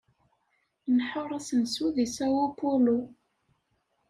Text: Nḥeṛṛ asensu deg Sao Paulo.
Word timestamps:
Nḥeṛṛ 0.97 1.31
asensu 1.37 1.87
deg 1.95 2.09
Sao 2.15 2.45
Paulo. 2.59 2.99